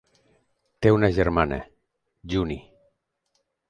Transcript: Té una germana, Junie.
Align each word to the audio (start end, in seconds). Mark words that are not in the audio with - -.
Té 0.85 0.93
una 0.95 1.11
germana, 1.19 1.61
Junie. 2.35 2.61